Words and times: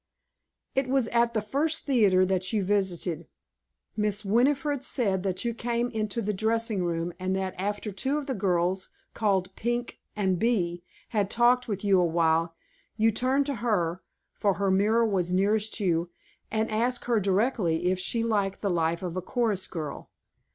"It 0.73 0.89
was 0.89 1.09
at 1.09 1.35
the 1.35 1.43
first 1.43 1.83
theater 1.85 2.25
that 2.25 2.51
you 2.51 2.63
visited. 2.63 3.27
Miss 3.95 4.25
Winifred 4.25 4.83
said 4.83 5.21
that 5.21 5.45
you 5.45 5.53
came 5.53 5.91
into 5.91 6.23
the 6.23 6.33
dressing 6.33 6.83
room 6.83 7.13
and 7.19 7.35
that 7.35 7.53
after 7.59 7.91
two 7.91 8.17
of 8.17 8.25
the 8.25 8.33
girls, 8.33 8.89
called 9.13 9.55
Pink 9.55 9.99
and 10.15 10.39
Bee, 10.39 10.83
had 11.09 11.29
talked 11.29 11.67
with 11.67 11.83
you 11.83 12.01
awhile, 12.01 12.55
you 12.97 13.11
turned 13.11 13.45
to 13.45 13.55
her, 13.57 14.01
for 14.33 14.55
her 14.55 14.71
mirror 14.71 15.05
was 15.05 15.31
nearest 15.31 15.79
you, 15.79 16.09
and 16.49 16.71
asked 16.71 17.05
her 17.05 17.19
directly 17.19 17.91
if 17.91 17.99
she 17.99 18.23
liked 18.23 18.61
the 18.61 18.71
life 18.71 19.03
of 19.03 19.15
a 19.15 19.21
chorus 19.21 19.67
girl. 19.67 20.09